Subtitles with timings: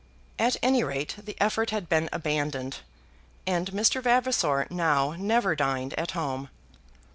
[0.39, 2.77] At any rate the effort had been abandoned,
[3.45, 4.01] and Mr.
[4.01, 6.49] Vavasor now never dined at home.